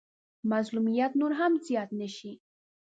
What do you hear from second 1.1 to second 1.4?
يې نور